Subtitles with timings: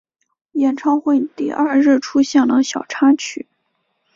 [0.53, 3.47] 演唱会第二日出现了小插曲。